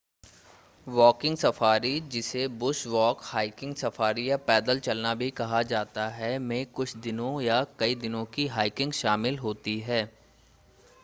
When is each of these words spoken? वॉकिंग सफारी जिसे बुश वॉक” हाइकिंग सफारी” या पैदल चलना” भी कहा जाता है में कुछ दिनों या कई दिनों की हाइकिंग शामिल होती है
वॉकिंग 0.87 1.35
सफारी 1.37 1.99
जिसे 2.11 2.47
बुश 2.63 2.85
वॉक” 2.87 3.19
हाइकिंग 3.23 3.75
सफारी” 3.75 4.29
या 4.29 4.37
पैदल 4.47 4.79
चलना” 4.79 5.13
भी 5.15 5.29
कहा 5.41 5.61
जाता 5.65 6.07
है 6.15 6.37
में 6.47 6.65
कुछ 6.71 6.95
दिनों 6.99 7.39
या 7.41 7.63
कई 7.79 7.95
दिनों 7.97 8.25
की 8.33 8.47
हाइकिंग 8.49 8.91
शामिल 9.03 9.37
होती 9.39 9.79
है 9.81 10.03